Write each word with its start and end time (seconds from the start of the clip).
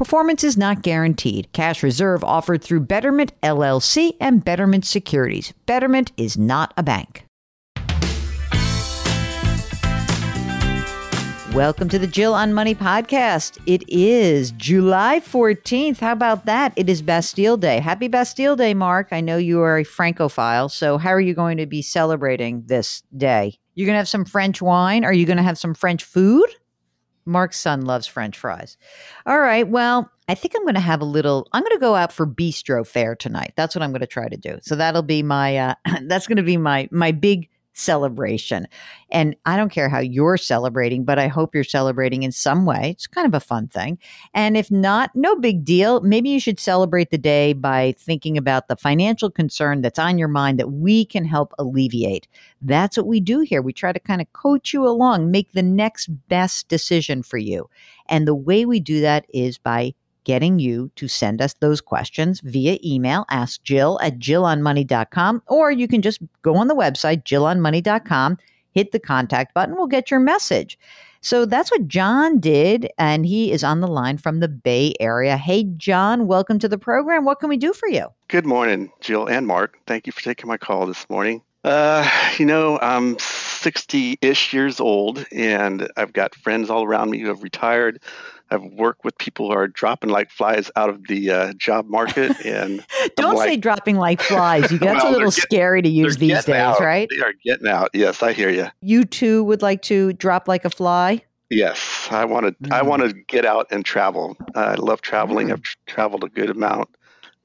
Performance 0.00 0.42
is 0.44 0.56
not 0.56 0.80
guaranteed. 0.80 1.52
Cash 1.52 1.82
reserve 1.82 2.24
offered 2.24 2.64
through 2.64 2.80
Betterment 2.80 3.38
LLC 3.42 4.16
and 4.18 4.42
Betterment 4.42 4.86
Securities. 4.86 5.52
Betterment 5.66 6.10
is 6.16 6.38
not 6.38 6.72
a 6.78 6.82
bank. 6.82 7.26
Welcome 11.52 11.90
to 11.90 11.98
the 11.98 12.06
Jill 12.06 12.32
on 12.32 12.54
Money 12.54 12.74
podcast. 12.74 13.58
It 13.66 13.84
is 13.88 14.52
July 14.52 15.20
14th. 15.20 15.98
How 15.98 16.12
about 16.12 16.46
that? 16.46 16.72
It 16.76 16.88
is 16.88 17.02
Bastille 17.02 17.58
Day. 17.58 17.78
Happy 17.78 18.08
Bastille 18.08 18.56
Day, 18.56 18.72
Mark. 18.72 19.08
I 19.12 19.20
know 19.20 19.36
you 19.36 19.60
are 19.60 19.80
a 19.80 19.84
Francophile. 19.84 20.70
So, 20.70 20.96
how 20.96 21.10
are 21.10 21.20
you 21.20 21.34
going 21.34 21.58
to 21.58 21.66
be 21.66 21.82
celebrating 21.82 22.62
this 22.64 23.02
day? 23.18 23.58
You're 23.74 23.84
going 23.84 23.96
to 23.96 23.98
have 23.98 24.08
some 24.08 24.24
French 24.24 24.62
wine? 24.62 25.04
Are 25.04 25.12
you 25.12 25.26
going 25.26 25.36
to 25.36 25.42
have 25.42 25.58
some 25.58 25.74
French 25.74 26.04
food? 26.04 26.48
Mark's 27.24 27.58
son 27.58 27.82
loves 27.82 28.06
French 28.06 28.36
fries. 28.36 28.76
All 29.26 29.40
right. 29.40 29.68
Well, 29.68 30.10
I 30.28 30.34
think 30.34 30.54
I'm 30.56 30.62
going 30.62 30.74
to 30.74 30.80
have 30.80 31.00
a 31.00 31.06
little. 31.06 31.48
I'm 31.52 31.62
going 31.62 31.76
to 31.76 31.80
go 31.80 31.94
out 31.94 32.12
for 32.12 32.26
bistro 32.26 32.86
fare 32.86 33.14
tonight. 33.14 33.52
That's 33.56 33.74
what 33.74 33.82
I'm 33.82 33.90
going 33.90 34.00
to 34.00 34.06
try 34.06 34.28
to 34.28 34.36
do. 34.36 34.58
So 34.62 34.76
that'll 34.76 35.02
be 35.02 35.22
my. 35.22 35.56
Uh, 35.56 35.74
that's 36.02 36.26
going 36.26 36.36
to 36.36 36.42
be 36.42 36.56
my 36.56 36.88
my 36.90 37.12
big 37.12 37.48
celebration. 37.80 38.66
And 39.10 39.34
I 39.46 39.56
don't 39.56 39.72
care 39.72 39.88
how 39.88 39.98
you're 39.98 40.36
celebrating, 40.36 41.04
but 41.04 41.18
I 41.18 41.26
hope 41.26 41.54
you're 41.54 41.64
celebrating 41.64 42.22
in 42.22 42.30
some 42.30 42.64
way. 42.66 42.90
It's 42.90 43.06
kind 43.06 43.26
of 43.26 43.34
a 43.34 43.40
fun 43.40 43.66
thing. 43.68 43.98
And 44.34 44.56
if 44.56 44.70
not, 44.70 45.10
no 45.14 45.34
big 45.36 45.64
deal. 45.64 46.00
Maybe 46.02 46.28
you 46.28 46.38
should 46.38 46.60
celebrate 46.60 47.10
the 47.10 47.18
day 47.18 47.52
by 47.52 47.94
thinking 47.98 48.38
about 48.38 48.68
the 48.68 48.76
financial 48.76 49.30
concern 49.30 49.80
that's 49.80 49.98
on 49.98 50.18
your 50.18 50.28
mind 50.28 50.60
that 50.60 50.72
we 50.72 51.04
can 51.04 51.24
help 51.24 51.52
alleviate. 51.58 52.28
That's 52.62 52.96
what 52.96 53.06
we 53.06 53.20
do 53.20 53.40
here. 53.40 53.62
We 53.62 53.72
try 53.72 53.92
to 53.92 54.00
kind 54.00 54.20
of 54.20 54.32
coach 54.32 54.72
you 54.72 54.86
along, 54.86 55.30
make 55.30 55.52
the 55.52 55.62
next 55.62 56.06
best 56.28 56.68
decision 56.68 57.22
for 57.22 57.38
you. 57.38 57.68
And 58.08 58.28
the 58.28 58.34
way 58.34 58.64
we 58.64 58.80
do 58.80 59.00
that 59.00 59.26
is 59.32 59.58
by 59.58 59.94
getting 60.30 60.60
you 60.60 60.88
to 60.94 61.08
send 61.08 61.42
us 61.42 61.54
those 61.54 61.80
questions 61.80 62.40
via 62.44 62.78
email. 62.84 63.26
Ask 63.30 63.64
Jill 63.64 63.98
at 64.00 64.20
jillonmoney.com, 64.20 65.42
or 65.48 65.72
you 65.72 65.88
can 65.88 66.02
just 66.02 66.20
go 66.42 66.54
on 66.54 66.68
the 66.68 66.76
website, 66.76 67.24
jillonmoney.com, 67.24 68.38
hit 68.70 68.92
the 68.92 69.00
contact 69.00 69.54
button, 69.54 69.74
we'll 69.74 69.88
get 69.88 70.08
your 70.08 70.20
message. 70.20 70.78
So 71.20 71.46
that's 71.46 71.72
what 71.72 71.88
John 71.88 72.38
did, 72.38 72.88
and 72.96 73.26
he 73.26 73.50
is 73.50 73.64
on 73.64 73.80
the 73.80 73.88
line 73.88 74.18
from 74.18 74.38
the 74.38 74.46
Bay 74.46 74.94
Area. 75.00 75.36
Hey, 75.36 75.64
John, 75.76 76.28
welcome 76.28 76.60
to 76.60 76.68
the 76.68 76.78
program. 76.78 77.24
What 77.24 77.40
can 77.40 77.48
we 77.48 77.56
do 77.56 77.72
for 77.72 77.88
you? 77.88 78.06
Good 78.28 78.46
morning, 78.46 78.92
Jill 79.00 79.26
and 79.26 79.48
Mark. 79.48 79.78
Thank 79.88 80.06
you 80.06 80.12
for 80.12 80.22
taking 80.22 80.46
my 80.46 80.58
call 80.58 80.86
this 80.86 81.10
morning. 81.10 81.42
Uh, 81.64 82.08
you 82.38 82.46
know, 82.46 82.78
I'm 82.80 83.18
60 83.18 84.18
ish 84.22 84.52
years 84.54 84.78
old, 84.78 85.26
and 85.32 85.90
I've 85.96 86.12
got 86.12 86.36
friends 86.36 86.70
all 86.70 86.84
around 86.84 87.10
me 87.10 87.18
who 87.18 87.26
have 87.26 87.42
retired. 87.42 88.00
I've 88.50 88.64
worked 88.64 89.04
with 89.04 89.16
people 89.18 89.50
who 89.50 89.56
are 89.56 89.68
dropping 89.68 90.10
like 90.10 90.30
flies 90.30 90.70
out 90.76 90.90
of 90.90 91.06
the 91.06 91.30
uh, 91.30 91.52
job 91.54 91.88
market, 91.88 92.34
and 92.44 92.84
don't 93.16 93.36
like, 93.36 93.48
say 93.48 93.56
dropping 93.56 93.96
like 93.96 94.20
flies. 94.20 94.70
You 94.70 94.78
that's 94.78 95.04
well, 95.04 95.12
a 95.12 95.14
little 95.14 95.30
scary 95.30 95.82
to 95.82 95.88
use 95.88 96.16
these 96.16 96.44
days, 96.44 96.56
out. 96.56 96.80
right? 96.80 97.08
They 97.10 97.22
are 97.24 97.34
getting 97.44 97.68
out. 97.68 97.90
Yes, 97.94 98.22
I 98.22 98.32
hear 98.32 98.50
you. 98.50 98.68
You 98.80 99.04
too 99.04 99.44
would 99.44 99.62
like 99.62 99.82
to 99.82 100.12
drop 100.14 100.48
like 100.48 100.64
a 100.64 100.70
fly. 100.70 101.22
Yes, 101.50 102.08
I 102.10 102.24
want 102.24 102.46
to. 102.46 102.68
Mm. 102.68 102.72
I 102.72 102.82
want 102.82 103.02
to 103.02 103.12
get 103.12 103.44
out 103.44 103.66
and 103.70 103.84
travel. 103.84 104.36
I 104.54 104.74
love 104.74 105.00
traveling. 105.00 105.48
Mm. 105.48 105.52
I've 105.52 105.76
traveled 105.86 106.24
a 106.24 106.28
good 106.28 106.50
amount, 106.50 106.88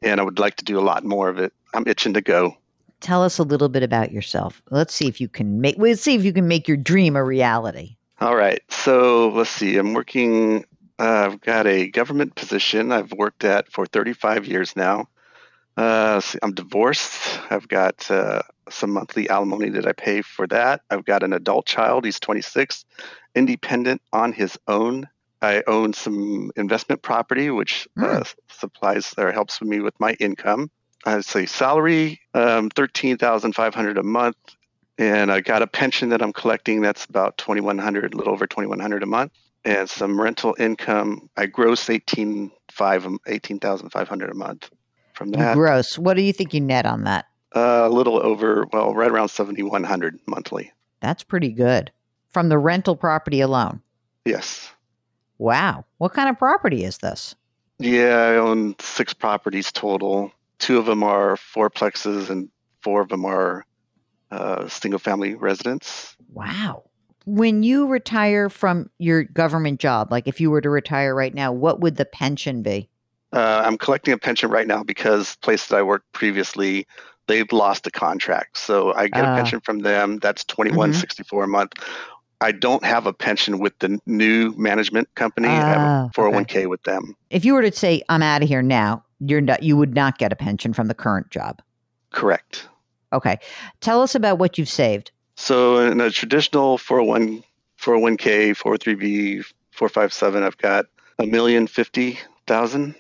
and 0.01 0.19
I 0.19 0.23
would 0.23 0.39
like 0.39 0.55
to 0.57 0.65
do 0.65 0.79
a 0.79 0.81
lot 0.81 1.03
more 1.03 1.29
of 1.29 1.39
it. 1.39 1.53
I'm 1.73 1.87
itching 1.87 2.13
to 2.13 2.21
go. 2.21 2.55
Tell 3.01 3.23
us 3.23 3.37
a 3.37 3.43
little 3.43 3.69
bit 3.69 3.83
about 3.83 4.11
yourself. 4.11 4.61
Let's 4.71 4.93
see 4.93 5.07
if 5.07 5.19
you 5.19 5.27
can 5.27 5.59
make. 5.61 5.77
Let's 5.77 6.01
see 6.01 6.15
if 6.15 6.23
you 6.23 6.33
can 6.33 6.47
make 6.47 6.67
your 6.67 6.77
dream 6.77 7.15
a 7.15 7.23
reality. 7.23 7.97
All 8.21 8.35
right. 8.35 8.61
So 8.69 9.29
let's 9.29 9.49
see. 9.49 9.77
I'm 9.77 9.93
working 9.93 10.65
uh, 10.97 11.29
I've 11.31 11.41
got 11.41 11.67
a 11.67 11.89
government 11.89 12.35
position 12.35 12.91
I've 12.91 13.11
worked 13.11 13.43
at 13.43 13.71
for 13.71 13.85
35 13.85 14.45
years 14.45 14.75
now. 14.75 15.09
Uh, 15.75 16.21
I'm 16.41 16.53
divorced. 16.53 17.39
I've 17.49 17.67
got 17.67 18.09
uh, 18.09 18.43
some 18.69 18.91
monthly 18.91 19.29
alimony 19.29 19.69
that 19.71 19.85
I 19.85 19.91
pay 19.91 20.21
for 20.21 20.47
that. 20.47 20.81
I've 20.89 21.03
got 21.03 21.23
an 21.23 21.33
adult 21.33 21.65
child. 21.65 22.05
He's 22.05 22.19
26, 22.19 22.85
independent 23.35 24.01
on 24.13 24.31
his 24.31 24.57
own. 24.67 25.09
I 25.41 25.63
own 25.67 25.91
some 25.91 26.51
investment 26.55 27.01
property, 27.01 27.51
which 27.51 27.89
mm. 27.97 28.33
supplies 28.49 29.13
or 29.17 29.33
helps 29.33 29.61
me 29.61 29.81
with 29.81 29.99
my 29.99 30.13
income. 30.13 30.71
I 31.05 31.19
say 31.19 31.45
salary, 31.45 32.21
um, 32.33 32.69
13500 32.69 33.97
a 33.97 34.03
month. 34.03 34.37
And 34.97 35.29
I 35.29 35.41
got 35.41 35.61
a 35.61 35.67
pension 35.67 36.09
that 36.09 36.21
I'm 36.21 36.31
collecting 36.31 36.81
that's 36.81 37.03
about 37.03 37.37
2100 37.37 38.13
a 38.13 38.17
little 38.17 38.31
over 38.31 38.47
2100 38.47 39.03
a 39.03 39.05
month 39.05 39.33
and 39.65 39.89
some 39.89 40.21
rental 40.21 40.55
income. 40.57 41.29
I 41.35 41.47
gross 41.47 41.89
18 41.89 42.51
18,500 43.27 44.29
a 44.29 44.33
month 44.33 44.69
from 45.13 45.31
that. 45.31 45.55
gross. 45.55 45.97
What 45.97 46.15
do 46.15 46.21
you 46.21 46.31
think 46.31 46.53
you 46.53 46.61
net 46.61 46.85
on 46.85 47.03
that? 47.03 47.25
Uh, 47.55 47.83
a 47.85 47.89
little 47.89 48.21
over, 48.21 48.67
well, 48.71 48.93
right 48.93 49.09
around 49.09 49.29
7,100 49.29 50.19
monthly. 50.27 50.71
That's 50.99 51.23
pretty 51.23 51.49
good 51.49 51.91
from 52.31 52.49
the 52.49 52.57
rental 52.57 52.95
property 52.95 53.41
alone. 53.41 53.81
Yes. 54.25 54.71
Wow. 55.37 55.85
What 55.97 56.13
kind 56.13 56.29
of 56.29 56.37
property 56.37 56.83
is 56.83 56.97
this? 56.99 57.35
Yeah, 57.79 58.17
I 58.17 58.35
own 58.35 58.75
six 58.79 59.13
properties 59.13 59.71
total. 59.71 60.31
Two 60.59 60.77
of 60.77 60.85
them 60.85 61.03
are 61.03 61.35
fourplexes, 61.35 62.29
and 62.29 62.49
four 62.81 63.01
of 63.01 63.09
them 63.09 63.25
are 63.25 63.65
uh, 64.31 64.67
single 64.67 64.99
family 64.99 65.35
residents. 65.35 66.15
Wow 66.33 66.83
when 67.25 67.63
you 67.63 67.87
retire 67.87 68.49
from 68.49 68.89
your 68.99 69.23
government 69.23 69.79
job, 69.79 70.11
like 70.11 70.27
if 70.27 70.39
you 70.39 70.51
were 70.51 70.61
to 70.61 70.69
retire 70.69 71.13
right 71.13 71.33
now, 71.33 71.51
what 71.51 71.79
would 71.79 71.97
the 71.97 72.05
pension 72.05 72.61
be? 72.61 72.89
Uh, 73.33 73.63
I'm 73.65 73.77
collecting 73.77 74.13
a 74.13 74.17
pension 74.17 74.49
right 74.49 74.67
now 74.67 74.83
because 74.83 75.35
place 75.37 75.67
that 75.67 75.77
I 75.77 75.81
worked 75.81 76.11
previously, 76.13 76.87
they've 77.27 77.51
lost 77.51 77.85
a 77.87 77.91
contract, 77.91 78.57
so 78.57 78.93
I 78.93 79.07
get 79.07 79.25
uh, 79.25 79.27
a 79.27 79.31
ah. 79.31 79.35
pension 79.35 79.59
from 79.59 79.79
them. 79.79 80.19
That's 80.19 80.43
twenty 80.45 80.71
one 80.71 80.91
mm-hmm. 80.91 80.99
sixty 80.99 81.23
four 81.23 81.43
a 81.43 81.47
month. 81.47 81.73
I 82.41 82.51
don't 82.51 82.83
have 82.83 83.07
a 83.07 83.13
pension 83.13 83.59
with 83.59 83.77
the 83.79 83.99
new 84.05 84.53
management 84.57 85.13
company. 85.15 85.47
Uh, 85.47 85.51
I 85.51 85.55
have 85.55 85.79
a 85.79 86.09
401k 86.13 86.41
okay. 86.41 86.65
with 86.67 86.83
them. 86.83 87.15
If 87.29 87.45
you 87.45 87.53
were 87.53 87.61
to 87.61 87.71
say 87.71 88.03
I'm 88.09 88.21
out 88.21 88.43
of 88.43 88.49
here 88.49 88.61
now, 88.61 89.03
you're 89.19 89.41
not, 89.41 89.63
you 89.63 89.77
would 89.77 89.95
not 89.95 90.17
get 90.17 90.33
a 90.33 90.35
pension 90.35 90.73
from 90.73 90.87
the 90.87 90.93
current 90.93 91.31
job. 91.31 91.61
Correct. 92.11 92.67
Okay. 93.13 93.39
Tell 93.79 94.01
us 94.01 94.15
about 94.15 94.37
what 94.37 94.57
you've 94.57 94.69
saved. 94.69 95.11
So 95.35 95.79
in 95.79 95.99
a 96.01 96.09
traditional 96.09 96.77
401, 96.77 97.43
401k, 97.79 98.51
403b, 98.55 99.43
457, 99.71 100.43
I've 100.43 100.57
got 100.57 100.85
a 101.19 101.25
million 101.25 101.67
fifty 101.67 102.17
thousand. 102.47 102.95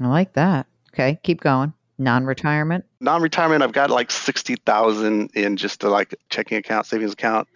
I 0.00 0.06
like 0.06 0.32
that. 0.34 0.66
Okay, 0.94 1.18
keep 1.22 1.40
going. 1.40 1.72
Non-retirement. 1.98 2.84
Non-retirement, 3.00 3.62
I've 3.62 3.72
got 3.72 3.90
like 3.90 4.10
sixty 4.10 4.56
thousand 4.56 5.30
in 5.34 5.56
just 5.56 5.82
a 5.84 5.88
like 5.90 6.14
checking 6.30 6.58
account, 6.58 6.86
savings 6.86 7.12
account, 7.12 7.48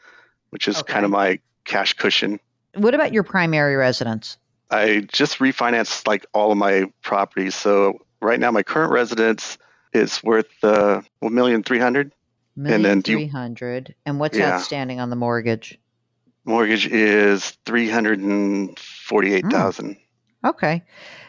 which 0.51 0.69
is 0.69 0.79
Okay. 0.81 0.93
kind 0.93 1.05
of 1.05 1.11
my 1.11 1.39
cash 1.65 1.95
cushion. 1.95 2.39
What 2.75 2.95
about 2.95 3.13
your 3.13 3.23
primary 3.23 3.77
residence? 3.77 4.39
I 4.71 5.07
just 5.13 5.39
refinanced 5.39 6.07
like 6.07 6.27
all 6.35 6.51
of 6.53 6.59
my 6.59 6.85
properties. 7.03 7.55
So 7.55 7.99
right 8.21 8.39
now, 8.39 8.51
my 8.51 8.63
current 8.63 8.93
residence 8.93 9.59
is 9.93 10.23
worth 10.23 10.47
uh, 10.63 11.01
one 11.21 11.35
million 11.35 11.63
three 11.63 11.79
hundred. 11.79 12.13
And 12.57 12.67
then 12.67 12.83
Million 12.83 13.01
do 13.01 13.13
you- 13.13 13.19
three 13.19 13.27
hundred. 13.29 13.95
And 14.07 14.19
what's 14.19 14.37
Yeah. 14.39 14.55
outstanding 14.55 14.99
on 15.01 15.11
the 15.11 15.17
mortgage? 15.17 15.79
Mortgage 16.45 16.87
is 16.87 17.51
three 17.67 17.89
hundred 17.91 18.21
and 18.21 18.79
forty-eight 18.79 19.47
thousand. 19.51 19.97
Hmm. 20.43 20.49
Okay. 20.49 20.83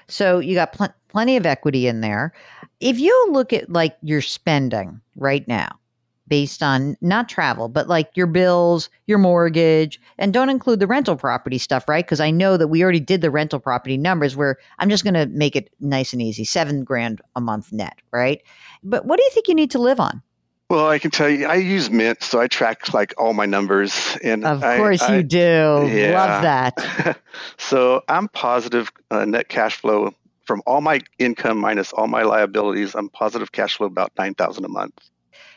So 0.07 0.39
you 0.39 0.53
got 0.55 0.73
pl- 0.73 0.93
plenty 1.09 1.35
of 1.37 1.45
equity 1.45 1.87
in 1.87 2.01
there. 2.01 2.33
If 2.79 2.99
you 2.99 3.27
look 3.31 3.51
at 3.51 3.69
like 3.71 3.97
your 4.01 4.21
spending 4.21 5.01
right 5.15 5.45
now, 5.47 5.79
based 6.27 6.61
on 6.61 6.95
not 7.01 7.27
travel, 7.29 7.67
but 7.69 7.87
like 7.87 8.11
your 8.15 8.27
bills, 8.27 8.89
your 9.07 9.17
mortgage, 9.17 9.99
and 10.19 10.33
don't 10.33 10.49
include 10.49 10.79
the 10.79 10.85
rental 10.87 11.15
property 11.15 11.57
stuff, 11.57 11.87
right? 11.89 12.05
Because 12.05 12.19
I 12.19 12.31
know 12.31 12.57
that 12.57 12.67
we 12.67 12.83
already 12.83 12.99
did 12.99 13.21
the 13.21 13.31
rental 13.31 13.59
property 13.59 13.97
numbers 13.97 14.35
where 14.35 14.57
I'm 14.77 14.89
just 14.89 15.03
going 15.05 15.13
to 15.13 15.25
make 15.27 15.55
it 15.55 15.69
nice 15.79 16.13
and 16.13 16.21
easy 16.21 16.43
seven 16.43 16.83
grand 16.83 17.21
a 17.35 17.41
month 17.41 17.71
net, 17.71 17.99
right? 18.11 18.41
But 18.83 19.05
what 19.05 19.17
do 19.17 19.23
you 19.23 19.29
think 19.31 19.47
you 19.47 19.55
need 19.55 19.71
to 19.71 19.79
live 19.79 19.99
on? 19.99 20.21
Well, 20.69 20.89
I 20.89 20.99
can 20.99 21.11
tell 21.11 21.29
you, 21.29 21.45
I 21.47 21.55
use 21.55 21.89
Mint, 21.89 22.21
so 22.21 22.41
I 22.41 22.47
track 22.47 22.93
like 22.93 23.13
all 23.17 23.33
my 23.33 23.45
numbers, 23.45 24.17
and 24.21 24.43
Of 24.43 24.59
course 24.61 25.01
I- 25.01 25.17
you 25.17 25.23
do. 25.23 25.89
yeah. 25.89 26.11
Love 26.13 26.41
that. 26.43 27.17
so 27.57 28.03
I'm 28.09 28.27
positive 28.27 28.91
uh, 29.09 29.23
net 29.23 29.47
cash 29.47 29.77
flow 29.77 30.13
from 30.45 30.61
all 30.65 30.81
my 30.81 30.99
income 31.19 31.57
minus 31.59 31.93
all 31.93 32.07
my 32.07 32.23
liabilities. 32.23 32.95
I'm 32.95 33.07
positive 33.09 33.51
cash 33.53 33.77
flow 33.77 33.87
about 33.87 34.11
nine 34.17 34.33
thousand 34.33 34.65
a 34.65 34.69
month. 34.69 34.93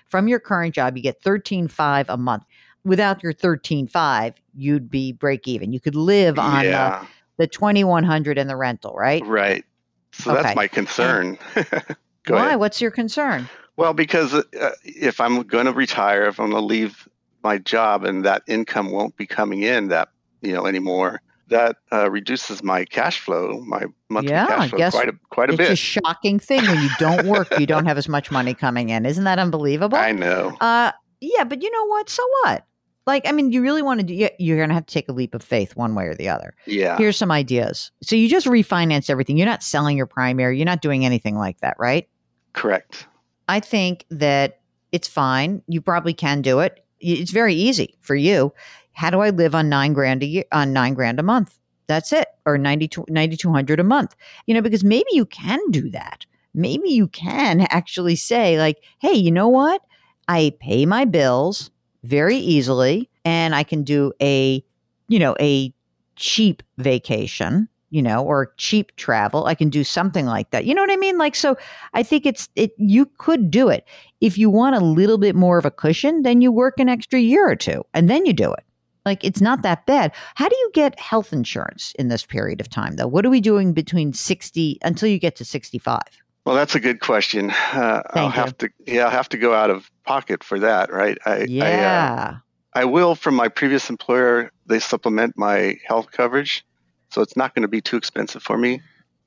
From 0.09 0.29
your 0.29 0.39
current 0.39 0.75
job, 0.77 0.97
you 0.97 1.03
get 1.03 1.21
thirteen 1.23 1.67
five 1.67 2.09
a 2.09 2.17
month. 2.17 2.45
Without 2.85 3.21
your 3.23 3.33
thirteen 3.33 3.89
five, 3.89 4.35
you'd 4.55 4.91
be 4.91 5.11
break 5.13 5.49
even. 5.49 5.73
You 5.73 5.81
could 5.81 5.97
live 5.97 6.39
on 6.39 6.61
the 6.61 6.67
yeah, 6.71 7.05
the 7.39 7.49
2100 7.49 8.39
and 8.39 8.49
the 8.49 8.57
rental, 8.57 8.95
right? 8.95 9.25
right. 9.27 9.65
So 10.13 10.33
Okay. 10.33 10.43
that's 10.43 10.57
my 10.57 10.69
concern. 10.69 11.37
Go 12.25 12.35
Why? 12.37 12.47
ahead. 12.49 12.61
What's 12.61 12.81
your 12.81 12.91
concern? 12.93 13.49
Well, 13.81 13.95
because 13.95 14.35
uh, 14.35 14.43
if 14.85 15.21
I'm 15.21 15.43
going 15.43 15.67
to 15.67 15.73
retire, 15.73 16.25
if 16.27 16.39
I'm 16.39 16.51
going 16.51 16.61
to 16.63 16.67
leave 16.67 17.09
my 17.43 17.57
job 17.57 18.05
and 18.05 18.25
that 18.27 18.43
income 18.47 18.91
won't 18.91 19.17
be 19.17 19.27
coming 19.27 19.63
in 19.63 19.89
that 19.89 20.11
you 20.43 20.53
know 20.53 20.67
anymore, 20.67 21.23
that 21.49 21.77
uh, 21.91 22.11
reduces 22.11 22.63
my 22.63 22.85
cash 22.85 23.19
flow, 23.21 23.61
my 23.67 23.85
monthly 24.11 24.31
Yeah, 24.33 24.47
cash 24.47 24.71
flow 24.71 24.91
quite 24.91 25.09
a 25.09 25.15
quite 25.31 25.49
a 25.51 25.57
bit. 25.57 25.71
it's 25.71 25.73
a 25.73 25.77
shocking 25.77 26.39
thing 26.39 26.63
when 26.67 26.83
you 26.83 26.91
don't 26.99 27.27
work, 27.27 27.49
you 27.59 27.67
don't 27.67 27.87
have 27.87 27.97
as 27.99 28.09
much 28.09 28.31
money 28.31 28.55
coming 28.55 28.91
in. 28.91 29.07
Isn't 29.07 29.25
that 29.25 29.39
unbelievable? 29.39 29.97
I 29.99 30.13
know. 30.13 30.57
Uh 30.61 30.93
yeah, 31.21 31.45
but 31.45 31.63
you 31.63 31.71
know 31.71 31.87
what? 31.87 32.09
So 32.11 32.23
what? 32.43 32.67
Like, 33.07 33.27
I 33.27 33.33
mean, 33.33 33.51
you 33.51 33.63
really 33.63 33.83
want 33.83 34.01
to 34.01 34.07
do, 34.07 34.29
you're 34.39 34.57
going 34.59 34.69
to 34.69 34.75
have 34.75 34.87
to 34.87 34.93
take 34.93 35.09
a 35.09 35.13
leap 35.13 35.35
of 35.35 35.43
faith 35.43 35.75
one 35.75 35.95
way 35.95 36.05
or 36.05 36.15
the 36.15 36.29
other. 36.29 36.55
Yeah. 36.67 36.97
Here's 36.97 37.17
some 37.17 37.31
ideas. 37.31 37.91
So 38.03 38.15
you 38.15 38.29
just 38.29 38.47
refinance 38.47 39.11
everything. 39.11 39.37
You're 39.37 39.47
not 39.47 39.63
selling 39.63 39.97
your 39.97 40.07
primary. 40.07 40.59
You're 40.59 40.67
not 40.67 40.83
doing 40.83 41.05
anything 41.05 41.37
like 41.37 41.59
that, 41.61 41.77
right? 41.79 42.09
Correct. 42.53 43.07
I 43.51 43.59
think 43.59 44.07
that 44.11 44.61
it's 44.93 45.09
fine. 45.09 45.63
You 45.67 45.81
probably 45.81 46.15
can 46.15 46.41
do 46.41 46.61
it. 46.61 46.85
It's 47.01 47.33
very 47.33 47.55
easy 47.55 47.99
for 48.01 48.15
you. 48.15 48.53
How 48.93 49.11
do 49.11 49.19
I 49.19 49.31
live 49.31 49.57
on 49.57 49.69
nine 49.69 49.93
grand 49.93 50.23
a 50.23 50.27
year, 50.27 50.45
on 50.53 50.73
nine 50.73 50.95
grand 50.95 51.19
a 51.19 51.25
month? 51.25 51.59
That's 51.89 52.13
it. 52.13 52.29
Or 52.47 52.57
92 52.59 53.07
9,200 53.09 53.81
a 53.81 53.85
month. 53.85 54.15
You 54.47 54.55
know, 54.55 54.63
because 54.63 54.85
maybe 54.85 55.09
you 55.11 55.27
can 55.27 55.59
do 55.73 55.91
that. 55.91 56.27
Maybe 56.55 56.91
you 56.91 57.09
can 57.09 57.63
actually 57.71 58.15
say 58.15 58.57
like, 58.57 58.85
Hey, 59.01 59.15
you 59.15 59.33
know 59.33 59.49
what? 59.49 59.83
I 60.29 60.53
pay 60.61 60.87
my 60.87 61.05
bills 61.05 61.73
very 62.05 62.37
easily 62.37 63.11
and 63.25 63.53
I 63.53 63.65
can 63.65 63.83
do 63.83 64.13
a, 64.23 64.65
you 65.09 65.19
know, 65.19 65.35
a 65.41 65.75
cheap 66.15 66.63
vacation, 66.79 67.69
you 67.91 68.01
know, 68.03 68.25
or 68.25 68.53
cheap 68.57 68.95
travel. 68.97 69.47
I 69.47 69.55
can 69.55 69.69
do 69.69 69.85
something 69.85 70.27
like 70.27 70.51
that. 70.51 70.65
You 70.65 70.75
know 70.75 70.83
what 70.83 70.91
I 70.91 70.97
mean? 70.97 71.19
Like, 71.19 71.35
so 71.35 71.57
I 71.93 72.03
think 72.03 72.25
it's 72.25 72.49
it 72.57 72.73
you 72.79 73.07
could 73.19 73.51
do 73.51 73.69
it. 73.69 73.85
If 74.21 74.39
you 74.39 74.49
want 74.49 74.77
a 74.77 74.81
little 74.81 75.19
bit 75.19 75.35
more 75.35 75.59
of 75.59 75.65
a 75.65 75.71
cushion, 75.71 76.23
then 76.23 76.41
you 76.41 76.53
work 76.53 76.79
an 76.79 76.89
extra 76.89 77.21
year 77.21 77.49
or 77.49 77.57
two 77.57 77.85
and 77.93 78.09
then 78.09 78.27
you 78.27 78.33
do 78.33 78.53
it. 78.53 78.65
Like 79.05 79.25
it's 79.25 79.41
not 79.41 79.63
that 79.63 79.87
bad. 79.87 80.13
How 80.35 80.49
do 80.49 80.57
you 80.57 80.71
get 80.75 80.99
health 81.01 81.33
insurance 81.33 81.93
in 81.99 82.09
this 82.09 82.25
period 82.25 82.61
of 82.61 82.69
time 82.69 82.97
though? 82.97 83.09
What 83.09 83.25
are 83.27 83.31
we 83.31 83.41
doing 83.41 83.73
between 83.73 84.13
60 84.13 84.79
until 84.83 85.09
you 85.09 85.19
get 85.19 85.37
to 85.37 85.45
65? 85.45 86.01
Well, 86.45 86.55
that's 86.55 86.75
a 86.75 86.81
good 86.81 87.01
question. 87.01 87.51
Uh, 87.51 88.03
I'll 88.11 88.27
you. 88.27 88.31
have 88.31 88.57
to, 88.59 88.71
yeah, 88.87 89.05
I'll 89.05 89.11
have 89.11 89.29
to 89.31 89.39
go 89.39 89.55
out 89.55 89.71
of 89.71 89.91
pocket 90.05 90.43
for 90.43 90.59
that, 90.59 90.93
right? 90.93 91.19
I, 91.27 91.31
I, 91.31 91.43
uh, 91.43 91.47
Yeah. 91.47 92.37
I 92.75 92.85
will 92.85 93.15
from 93.15 93.35
my 93.35 93.49
previous 93.49 93.91
employer. 93.91 94.51
They 94.67 94.79
supplement 94.79 95.37
my 95.37 95.79
health 95.87 96.13
coverage, 96.13 96.65
so 97.11 97.23
it's 97.23 97.37
not 97.37 97.55
going 97.55 97.63
to 97.63 97.69
be 97.69 97.81
too 97.81 97.97
expensive 97.97 98.43
for 98.43 98.57
me. 98.57 98.81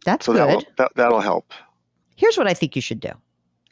That's 0.05 0.25
So 0.25 0.33
good. 0.33 0.39
that 0.39 0.47
will 0.55 0.63
that, 0.77 0.91
that'll 0.95 1.21
help. 1.21 1.53
Here's 2.15 2.37
what 2.37 2.47
I 2.47 2.53
think 2.53 2.75
you 2.75 2.81
should 2.81 2.99
do. 2.99 3.11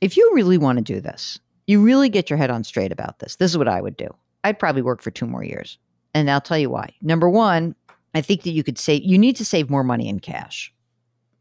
If 0.02 0.18
you 0.18 0.32
really 0.34 0.58
want 0.58 0.78
to 0.78 0.84
do 0.84 1.00
this, 1.00 1.40
you 1.68 1.82
really 1.82 2.10
get 2.10 2.30
your 2.30 2.38
head 2.38 2.50
on 2.52 2.64
straight 2.64 2.92
about 2.92 3.20
this. 3.20 3.36
This 3.36 3.52
is 3.52 3.58
what 3.58 3.68
I 3.68 3.82
would 3.82 3.96
do. 3.98 4.08
I'd 4.44 4.58
probably 4.60 4.82
work 4.82 5.02
for 5.02 5.12
two 5.12 5.28
more 5.28 5.44
years. 5.44 5.78
And 6.14 6.30
I'll 6.30 6.42
tell 6.42 6.58
you 6.58 6.70
why. 6.70 6.94
Number 7.02 7.30
one, 7.30 7.76
I 8.14 8.22
think 8.22 8.44
that 8.44 8.52
you 8.52 8.64
could 8.64 8.78
save, 8.78 9.04
you 9.04 9.18
need 9.18 9.36
to 9.38 9.46
save 9.46 9.70
more 9.70 9.84
money 9.84 10.10
in 10.10 10.20
cash. 10.20 10.74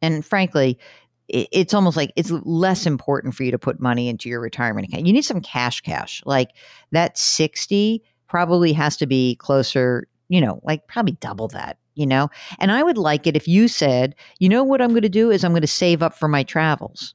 And 0.02 0.24
frankly, 0.24 0.78
it's 1.28 1.74
almost 1.74 1.96
like 1.96 2.12
it's 2.16 2.30
less 2.30 2.86
important 2.86 3.34
for 3.34 3.44
you 3.44 3.50
to 3.52 3.58
put 3.58 3.80
money 3.80 4.08
into 4.08 4.28
your 4.28 4.40
retirement 4.40 4.86
account. 4.88 5.06
You 5.06 5.12
need 5.12 5.22
some 5.24 5.40
cash 5.40 5.80
cash. 5.80 6.22
Like 6.26 6.50
that 6.90 7.16
60 7.16 8.02
probably 8.28 8.72
has 8.72 8.96
to 8.98 9.06
be 9.06 9.36
closer, 9.36 10.06
you 10.28 10.40
know, 10.40 10.60
like 10.64 10.86
probably 10.86 11.12
double 11.12 11.48
that, 11.48 11.78
you 12.00 12.06
know? 12.06 12.28
And 12.58 12.72
I 12.72 12.82
would 12.82 12.98
like 12.98 13.26
it 13.26 13.36
if 13.36 13.46
you 13.46 13.68
said, 13.68 14.14
you 14.38 14.48
know 14.48 14.64
what 14.64 14.80
I'm 14.80 14.90
going 14.90 15.02
to 15.02 15.08
do 15.08 15.30
is 15.30 15.44
I'm 15.44 15.52
going 15.52 15.60
to 15.60 15.68
save 15.68 16.02
up 16.02 16.14
for 16.14 16.28
my 16.28 16.42
travels. 16.42 17.14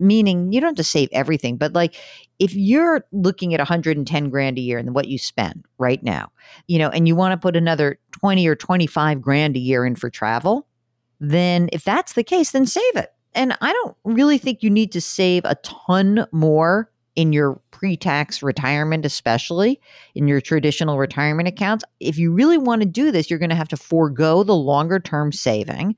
Meaning 0.00 0.52
you 0.52 0.60
don't 0.60 0.68
have 0.68 0.76
to 0.76 0.84
save 0.84 1.08
everything, 1.10 1.56
but 1.56 1.72
like 1.72 1.96
if 2.38 2.54
you're 2.54 3.04
looking 3.10 3.52
at 3.52 3.58
110 3.58 4.30
grand 4.30 4.56
a 4.56 4.60
year 4.60 4.78
and 4.78 4.94
what 4.94 5.08
you 5.08 5.18
spend 5.18 5.64
right 5.76 6.00
now, 6.04 6.30
you 6.68 6.78
know, 6.78 6.88
and 6.88 7.08
you 7.08 7.16
want 7.16 7.32
to 7.32 7.36
put 7.36 7.56
another 7.56 7.98
20 8.12 8.46
or 8.46 8.54
25 8.54 9.20
grand 9.20 9.56
a 9.56 9.58
year 9.58 9.84
in 9.84 9.96
for 9.96 10.08
travel, 10.08 10.68
then 11.18 11.68
if 11.72 11.82
that's 11.82 12.12
the 12.12 12.22
case, 12.22 12.52
then 12.52 12.64
save 12.64 12.94
it. 12.94 13.12
And 13.34 13.56
I 13.60 13.72
don't 13.72 13.96
really 14.04 14.38
think 14.38 14.62
you 14.62 14.70
need 14.70 14.92
to 14.92 15.00
save 15.00 15.44
a 15.44 15.56
ton 15.56 16.26
more 16.30 16.90
in 17.18 17.32
your 17.32 17.60
pre 17.72 17.96
tax 17.96 18.44
retirement, 18.44 19.04
especially 19.04 19.80
in 20.14 20.28
your 20.28 20.40
traditional 20.40 20.98
retirement 20.98 21.48
accounts. 21.48 21.84
If 21.98 22.16
you 22.16 22.32
really 22.32 22.58
want 22.58 22.80
to 22.82 22.86
do 22.86 23.10
this, 23.10 23.28
you're 23.28 23.40
going 23.40 23.50
to 23.50 23.56
have 23.56 23.68
to 23.70 23.76
forego 23.76 24.44
the 24.44 24.54
longer 24.54 25.00
term 25.00 25.32
saving, 25.32 25.96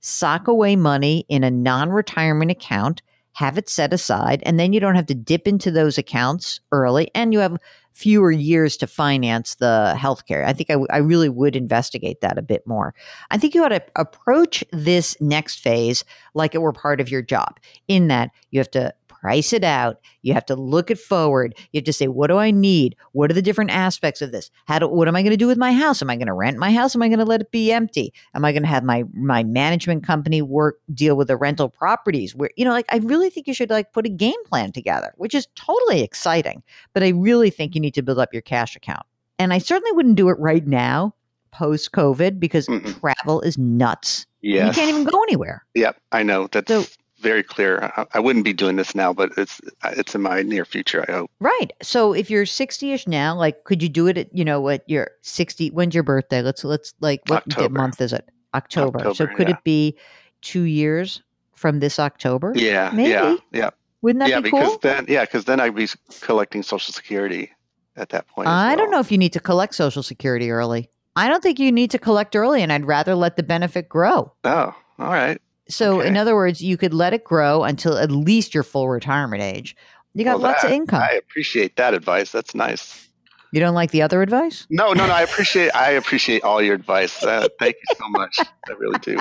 sock 0.00 0.48
away 0.48 0.74
money 0.74 1.24
in 1.28 1.44
a 1.44 1.50
non 1.50 1.90
retirement 1.90 2.50
account, 2.50 3.02
have 3.34 3.56
it 3.56 3.68
set 3.68 3.92
aside, 3.92 4.42
and 4.44 4.58
then 4.58 4.72
you 4.72 4.80
don't 4.80 4.96
have 4.96 5.06
to 5.06 5.14
dip 5.14 5.46
into 5.46 5.70
those 5.70 5.96
accounts 5.96 6.58
early 6.72 7.08
and 7.14 7.32
you 7.32 7.38
have 7.38 7.56
fewer 7.92 8.32
years 8.32 8.76
to 8.78 8.88
finance 8.88 9.56
the 9.56 9.94
healthcare. 9.96 10.44
I 10.44 10.52
think 10.52 10.70
I, 10.70 10.74
w- 10.74 10.88
I 10.90 10.98
really 10.98 11.28
would 11.28 11.54
investigate 11.54 12.20
that 12.20 12.36
a 12.36 12.42
bit 12.42 12.66
more. 12.66 12.94
I 13.30 13.38
think 13.38 13.54
you 13.54 13.64
ought 13.64 13.70
to 13.70 13.82
approach 13.94 14.64
this 14.72 15.16
next 15.20 15.60
phase 15.60 16.04
like 16.34 16.54
it 16.54 16.62
were 16.62 16.72
part 16.72 17.00
of 17.00 17.10
your 17.10 17.22
job, 17.22 17.60
in 17.86 18.08
that 18.08 18.30
you 18.50 18.58
have 18.58 18.70
to 18.72 18.92
price 19.20 19.52
it 19.52 19.64
out. 19.64 19.98
You 20.22 20.32
have 20.34 20.46
to 20.46 20.54
look 20.54 20.90
it 20.90 20.98
forward. 20.98 21.54
You 21.72 21.78
have 21.78 21.84
to 21.84 21.92
say, 21.92 22.08
what 22.08 22.28
do 22.28 22.36
I 22.36 22.50
need? 22.50 22.96
What 23.12 23.30
are 23.30 23.34
the 23.34 23.42
different 23.42 23.70
aspects 23.70 24.22
of 24.22 24.32
this? 24.32 24.50
How 24.66 24.78
do, 24.78 24.88
what 24.88 25.08
am 25.08 25.16
I 25.16 25.22
going 25.22 25.32
to 25.32 25.36
do 25.36 25.46
with 25.46 25.58
my 25.58 25.72
house? 25.72 26.00
Am 26.02 26.10
I 26.10 26.16
going 26.16 26.26
to 26.26 26.32
rent 26.32 26.58
my 26.58 26.72
house? 26.72 26.94
Am 26.94 27.02
I 27.02 27.08
going 27.08 27.18
to 27.18 27.24
let 27.24 27.40
it 27.40 27.50
be 27.50 27.72
empty? 27.72 28.12
Am 28.34 28.44
I 28.44 28.52
going 28.52 28.62
to 28.62 28.68
have 28.68 28.84
my 28.84 29.04
my 29.14 29.42
management 29.42 30.04
company 30.04 30.42
work 30.42 30.78
deal 30.94 31.16
with 31.16 31.28
the 31.28 31.36
rental 31.36 31.68
properties? 31.68 32.34
Where 32.34 32.50
you 32.56 32.64
know, 32.64 32.72
like 32.72 32.86
I 32.90 32.98
really 32.98 33.30
think 33.30 33.46
you 33.46 33.54
should 33.54 33.70
like 33.70 33.92
put 33.92 34.06
a 34.06 34.10
game 34.10 34.42
plan 34.44 34.72
together, 34.72 35.12
which 35.16 35.34
is 35.34 35.46
totally 35.54 36.02
exciting. 36.02 36.62
But 36.92 37.02
I 37.02 37.08
really 37.08 37.50
think 37.50 37.74
you 37.74 37.80
need 37.80 37.94
to 37.94 38.02
build 38.02 38.18
up 38.18 38.32
your 38.32 38.42
cash 38.42 38.76
account. 38.76 39.06
And 39.38 39.52
I 39.52 39.58
certainly 39.58 39.92
wouldn't 39.92 40.16
do 40.16 40.28
it 40.30 40.38
right 40.38 40.66
now, 40.66 41.14
post 41.52 41.92
COVID, 41.92 42.40
because 42.40 42.66
Mhm. 42.66 42.98
travel 43.00 43.40
is 43.40 43.56
nuts. 43.56 44.26
Yes. 44.42 44.68
You 44.76 44.82
can't 44.82 44.90
even 44.96 45.04
go 45.04 45.22
anywhere. 45.24 45.64
Yep, 45.74 45.96
I 46.12 46.22
know. 46.22 46.48
That's 46.52 46.70
So- 46.72 46.84
very 47.20 47.42
clear. 47.42 47.92
I, 47.96 48.06
I 48.14 48.20
wouldn't 48.20 48.44
be 48.44 48.52
doing 48.52 48.76
this 48.76 48.94
now, 48.94 49.12
but 49.12 49.32
it's 49.36 49.60
it's 49.84 50.14
in 50.14 50.22
my 50.22 50.42
near 50.42 50.64
future. 50.64 51.04
I 51.08 51.12
hope. 51.12 51.30
Right. 51.40 51.72
So 51.82 52.12
if 52.12 52.30
you're 52.30 52.44
60ish 52.44 53.06
now, 53.06 53.34
like 53.36 53.64
could 53.64 53.82
you 53.82 53.88
do 53.88 54.06
it 54.06 54.18
at, 54.18 54.34
you 54.34 54.44
know, 54.44 54.68
at 54.68 54.88
your 54.88 55.10
60 55.22 55.70
when's 55.70 55.94
your 55.94 56.04
birthday? 56.04 56.42
Let's 56.42 56.64
let's 56.64 56.94
like 57.00 57.22
what 57.26 57.42
October. 57.48 57.78
month 57.78 58.00
is 58.00 58.12
it? 58.12 58.28
October. 58.54 59.14
so 59.14 59.26
could 59.26 59.48
yeah. 59.48 59.54
it 59.54 59.64
be 59.64 59.96
2 60.40 60.62
years 60.62 61.22
from 61.52 61.80
this 61.80 61.98
October? 61.98 62.52
Yeah, 62.54 62.90
Maybe. 62.94 63.10
yeah, 63.10 63.36
yeah, 63.52 63.70
Wouldn't 64.00 64.20
that 64.20 64.30
yeah. 64.30 64.40
be 64.40 64.50
Because 64.50 64.78
then, 64.78 65.04
yeah, 65.08 65.24
because 65.24 65.44
then 65.44 65.60
I'd 65.60 65.74
be 65.74 65.88
collecting 66.20 66.62
Social 66.62 66.94
Security 66.94 67.50
at 67.96 68.08
that 68.10 68.26
point. 68.28 68.48
I 68.48 68.74
don't 68.76 68.90
know 68.90 69.00
if 69.00 69.12
you 69.12 69.18
need 69.18 69.32
to 69.34 69.40
collect 69.40 69.74
social 69.74 70.02
security 70.02 70.50
early. 70.50 70.88
I 71.16 71.28
don't 71.28 71.42
think 71.42 71.58
you 71.58 71.72
need 71.72 71.90
to 71.90 71.98
collect 71.98 72.36
early 72.36 72.62
and 72.62 72.72
I'd 72.72 72.86
rather 72.86 73.14
let 73.14 73.36
the 73.36 73.42
benefit 73.42 73.88
grow. 73.88 74.32
Oh, 74.44 74.74
all 74.98 75.12
right. 75.12 75.40
So, 75.68 75.98
Okay. 76.00 76.08
in 76.08 76.16
other 76.16 76.34
words, 76.34 76.62
you 76.62 76.76
could 76.76 76.94
let 76.94 77.12
it 77.12 77.24
grow 77.24 77.64
until 77.64 77.96
at 77.98 78.10
least 78.10 78.54
your 78.54 78.62
full 78.62 78.88
retirement 78.88 79.42
age. 79.42 79.76
You 80.14 80.24
got 80.24 80.40
Well, 80.40 80.50
lots 80.50 80.64
of 80.64 80.70
income. 80.70 81.02
I 81.02 81.12
appreciate 81.12 81.76
that 81.76 81.94
advice. 81.94 82.32
That's 82.32 82.54
nice. 82.54 83.04
you 83.52 83.60
don't 83.60 83.74
like 83.74 83.90
the 83.92 84.02
other 84.02 84.20
advice? 84.20 84.66
No, 84.68 84.92
no, 84.92 85.06
no. 85.06 85.12
I 85.14 85.22
appreciate. 85.22 85.70
I 85.74 85.90
appreciate 85.92 86.42
all 86.42 86.60
your 86.60 86.74
advice. 86.74 87.22
Uh, 87.22 87.48
thank 87.58 87.76
you 87.76 87.96
so 87.96 88.08
much. 88.10 88.36
I 88.40 88.72
really 88.78 88.98
do. 88.98 89.16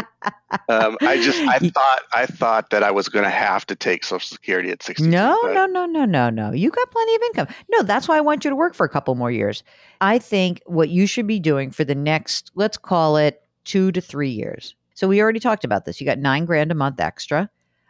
Um, 0.70 0.98
I 1.02 1.18
just, 1.22 1.40
I 1.48 1.60
thought, 1.74 2.00
I 2.14 2.26
thought 2.26 2.70
that 2.72 2.84
I 2.84 2.92
was 2.92 3.08
going 3.10 3.24
to 3.24 3.30
have 3.32 3.66
to 3.68 3.76
take 3.76 4.04
Social 4.04 4.28
Security 4.28 4.70
at 4.70 4.84
sixty. 4.84 5.08
No, 5.08 5.40
no, 5.46 5.66
no, 5.66 5.86
no, 5.86 6.04
no, 6.06 6.30
no. 6.30 6.52
You 6.52 6.70
got 6.72 6.92
plenty 6.92 7.16
of 7.16 7.22
income. 7.24 7.48
No, 7.70 7.84
that's 7.84 8.08
why 8.08 8.18
I 8.18 8.22
want 8.22 8.44
you 8.44 8.50
to 8.50 8.56
work 8.56 8.74
for 8.74 8.86
a 8.86 8.90
couple 8.90 9.14
more 9.16 9.32
years. 9.32 9.64
I 10.02 10.18
think 10.20 10.62
what 10.66 10.90
you 10.90 11.08
should 11.08 11.28
be 11.28 11.40
doing 11.40 11.72
for 11.72 11.84
the 11.86 11.96
next, 11.96 12.52
let's 12.56 12.78
call 12.78 13.18
it 13.18 13.42
two 13.66 13.92
to 13.94 14.02
three 14.02 14.30
years. 14.30 14.76
So 14.98 15.08
we 15.08 15.22
already 15.22 15.40
talked 15.40 15.64
about 15.64 15.86
this. 15.86 16.02
You 16.02 16.08
got 16.08 16.18
nine 16.18 16.46
grand 16.46 16.72
a 16.72 16.76
month 16.76 17.00
extra. 17.00 17.48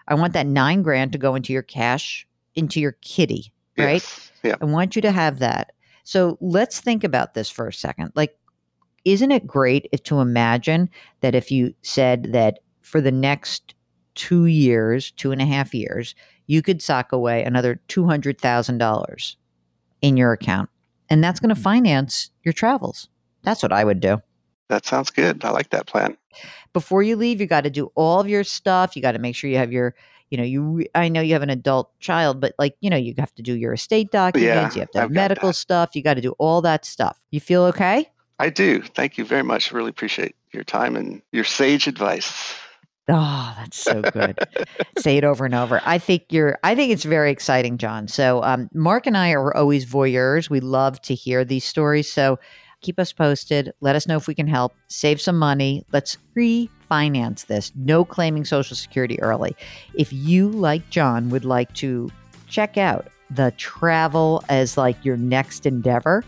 I 0.09 0.15
want 0.15 0.33
that 0.33 0.45
nine 0.45 0.81
grand 0.81 1.13
to 1.13 1.17
go 1.17 1.35
into 1.35 1.53
your 1.53 1.61
cash, 1.61 2.27
into 2.55 2.81
your 2.81 2.97
kitty, 3.01 3.53
right? 3.77 4.03
Yes. 4.03 4.31
Yeah. 4.43 4.55
I 4.59 4.65
want 4.65 4.93
you 4.93 5.01
to 5.03 5.11
have 5.13 5.39
that. 5.39 5.71
So 6.03 6.37
let's 6.41 6.81
think 6.81 7.05
about 7.05 7.33
this 7.33 7.49
for 7.49 7.65
a 7.65 7.71
second. 7.71 8.11
Like, 8.15 8.37
isn't 9.05 9.31
it 9.31 9.47
great 9.47 9.87
if, 9.93 10.03
to 10.03 10.19
imagine 10.19 10.89
that 11.21 11.33
if 11.33 11.49
you 11.49 11.73
said 11.81 12.33
that 12.33 12.59
for 12.81 12.99
the 12.99 13.11
next 13.11 13.73
two 14.15 14.47
years, 14.47 15.11
two 15.11 15.31
and 15.31 15.41
a 15.41 15.45
half 15.45 15.73
years, 15.73 16.13
you 16.47 16.61
could 16.61 16.81
sock 16.81 17.13
away 17.13 17.41
another 17.41 17.79
$200,000 17.87 19.35
in 20.01 20.17
your 20.17 20.33
account, 20.33 20.69
and 21.09 21.23
that's 21.23 21.39
going 21.39 21.49
to 21.49 21.55
mm-hmm. 21.55 21.63
finance 21.63 22.31
your 22.43 22.53
travels. 22.53 23.07
That's 23.43 23.63
what 23.63 23.71
I 23.71 23.85
would 23.85 24.01
do. 24.01 24.21
That 24.69 24.86
sounds 24.86 25.09
good. 25.09 25.43
I 25.43 25.51
like 25.51 25.69
that 25.69 25.88
plan. 25.88 26.17
Before 26.74 27.01
you 27.01 27.15
leave, 27.15 27.39
you 27.39 27.47
got 27.47 27.63
to 27.63 27.69
do 27.69 27.91
all 27.95 28.19
of 28.19 28.27
your 28.27 28.43
stuff. 28.43 28.95
You 28.95 29.01
got 29.01 29.13
to 29.13 29.19
make 29.19 29.36
sure 29.36 29.50
you 29.50 29.57
have 29.57 29.71
your, 29.71 29.95
you 30.29 30.38
know, 30.38 30.43
you. 30.43 30.86
I 30.93 31.09
know 31.09 31.21
you 31.21 31.33
have 31.33 31.41
an 31.41 31.50
adult 31.50 31.97
child, 32.00 32.39
but 32.39 32.53
like, 32.59 32.75
you 32.81 32.89
know, 32.89 32.97
you 32.97 33.13
have 33.17 33.33
to 33.36 33.41
do 33.41 33.55
your 33.55 33.74
estate 33.74 34.12
documents. 34.12 34.45
Yeah, 34.45 34.74
you 34.74 34.79
have 34.81 34.91
to 34.91 35.00
have 35.00 35.05
I've 35.05 35.12
medical 35.12 35.53
stuff. 35.53 35.95
You 35.95 36.03
got 36.03 36.15
to 36.15 36.21
do 36.21 36.36
all 36.38 36.62
that 36.62 36.86
stuff. 36.86 37.19
You 37.31 37.39
feel 37.39 37.63
okay? 37.63 38.09
I 38.39 38.50
do. 38.50 38.81
Thank 38.81 39.17
you 39.17 39.25
very 39.25 39.43
much. 39.43 39.71
Really 39.71 39.89
appreciate 39.89 40.36
your 40.51 40.63
time 40.63 40.95
and 40.95 41.21
your 41.31 41.43
sage 41.43 41.88
advice. 41.88 42.53
Oh, 43.09 43.53
that's 43.57 43.79
so 43.79 44.01
good. 44.01 44.38
Say 44.97 45.17
it 45.17 45.24
over 45.24 45.45
and 45.45 45.55
over. 45.55 45.81
I 45.86 45.97
think 45.97 46.25
you're 46.29 46.59
I 46.63 46.75
think 46.75 46.91
it's 46.91 47.05
very 47.05 47.31
exciting, 47.31 47.77
John. 47.77 48.09
So 48.09 48.43
um, 48.43 48.69
Mark 48.74 49.07
and 49.07 49.15
I 49.15 49.31
are 49.31 49.55
always 49.55 49.86
voyeurs. 49.86 50.50
We 50.50 50.59
love 50.59 51.01
to 51.03 51.15
hear 51.15 51.45
these 51.45 51.63
stories. 51.63 52.12
So 52.12 52.38
keep 52.81 53.00
us 53.00 53.12
posted. 53.12 53.74
Let 53.81 53.96
us 53.96 54.07
know 54.07 54.17
if 54.17 54.27
we 54.27 54.36
can 54.36 54.48
help. 54.48 54.74
Save 54.88 55.19
some 55.22 55.38
money. 55.38 55.84
Let's 55.91 56.17
refinance 56.36 57.48
this. 57.48 57.72
No 57.75 58.05
claiming 58.05 58.46
Social 58.46 58.75
Security 58.75 59.19
early. 59.22 59.55
If 59.93 60.12
you, 60.13 60.50
like 60.50 60.89
John, 60.89 61.29
would 61.29 61.46
like 61.46 61.74
to 61.75 62.10
check 62.48 62.77
out 62.77 63.07
the 63.29 63.51
travel 63.57 64.43
as 64.50 64.77
like 64.77 65.03
your 65.03 65.17
next 65.17 65.65
endeavor, 65.65 66.24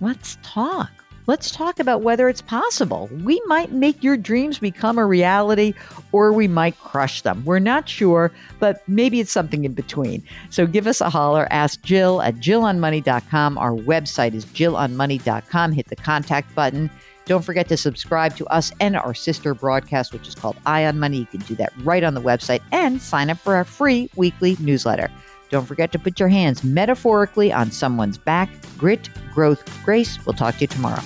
let's 0.00 0.38
talk. 0.42 0.90
Let's 1.28 1.50
talk 1.50 1.78
about 1.78 2.00
whether 2.00 2.26
it's 2.30 2.40
possible. 2.40 3.10
We 3.22 3.38
might 3.44 3.70
make 3.70 4.02
your 4.02 4.16
dreams 4.16 4.58
become 4.58 4.96
a 4.96 5.04
reality 5.04 5.74
or 6.10 6.32
we 6.32 6.48
might 6.48 6.78
crush 6.78 7.20
them. 7.20 7.44
We're 7.44 7.58
not 7.58 7.86
sure, 7.86 8.32
but 8.58 8.82
maybe 8.88 9.20
it's 9.20 9.30
something 9.30 9.66
in 9.66 9.74
between. 9.74 10.22
So 10.48 10.66
give 10.66 10.86
us 10.86 11.02
a 11.02 11.10
holler. 11.10 11.46
Ask 11.50 11.82
Jill 11.82 12.22
at 12.22 12.36
jillonmoney.com. 12.36 13.58
Our 13.58 13.72
website 13.72 14.32
is 14.32 14.46
jillonmoney.com. 14.46 15.72
Hit 15.72 15.88
the 15.88 15.96
contact 15.96 16.54
button. 16.54 16.90
Don't 17.26 17.44
forget 17.44 17.68
to 17.68 17.76
subscribe 17.76 18.34
to 18.36 18.46
us 18.46 18.72
and 18.80 18.96
our 18.96 19.12
sister 19.12 19.52
broadcast, 19.52 20.14
which 20.14 20.26
is 20.28 20.34
called 20.34 20.56
Eye 20.64 20.86
on 20.86 20.98
Money. 20.98 21.18
You 21.18 21.26
can 21.26 21.40
do 21.40 21.54
that 21.56 21.74
right 21.80 22.04
on 22.04 22.14
the 22.14 22.22
website 22.22 22.62
and 22.72 23.02
sign 23.02 23.28
up 23.28 23.36
for 23.36 23.54
our 23.54 23.64
free 23.64 24.08
weekly 24.16 24.56
newsletter. 24.60 25.10
Don't 25.50 25.66
forget 25.66 25.92
to 25.92 25.98
put 25.98 26.20
your 26.20 26.28
hands 26.28 26.62
metaphorically 26.64 27.52
on 27.52 27.70
someone's 27.70 28.18
back. 28.18 28.48
Grit, 28.76 29.08
growth, 29.32 29.62
grace. 29.84 30.24
We'll 30.24 30.34
talk 30.34 30.56
to 30.56 30.60
you 30.62 30.66
tomorrow. 30.66 31.02